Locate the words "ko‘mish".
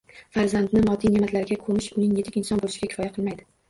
1.69-1.93